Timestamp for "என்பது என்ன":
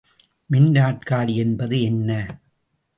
1.35-2.09